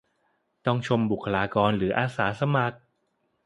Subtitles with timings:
[0.65, 2.77] ต้องชมบุคคลากรหรืออาสาสมัคร